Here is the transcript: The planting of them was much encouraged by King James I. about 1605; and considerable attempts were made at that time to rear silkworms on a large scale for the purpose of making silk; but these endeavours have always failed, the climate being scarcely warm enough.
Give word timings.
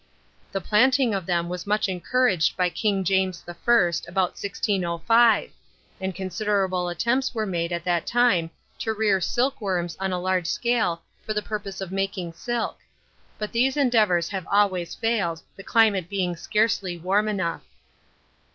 The 0.51 0.59
planting 0.61 1.13
of 1.13 1.27
them 1.27 1.47
was 1.47 1.67
much 1.67 1.87
encouraged 1.87 2.57
by 2.57 2.69
King 2.71 3.03
James 3.03 3.43
I. 3.47 3.51
about 3.51 4.31
1605; 4.31 5.51
and 6.01 6.15
considerable 6.15 6.89
attempts 6.89 7.35
were 7.35 7.45
made 7.45 7.71
at 7.71 7.83
that 7.83 8.07
time 8.07 8.49
to 8.79 8.93
rear 8.95 9.21
silkworms 9.21 9.95
on 9.99 10.11
a 10.11 10.19
large 10.19 10.47
scale 10.47 11.03
for 11.23 11.35
the 11.35 11.43
purpose 11.43 11.81
of 11.81 11.91
making 11.91 12.33
silk; 12.33 12.79
but 13.37 13.51
these 13.51 13.77
endeavours 13.77 14.29
have 14.29 14.47
always 14.51 14.95
failed, 14.95 15.43
the 15.55 15.61
climate 15.61 16.09
being 16.09 16.35
scarcely 16.35 16.97
warm 16.97 17.27
enough. 17.27 17.61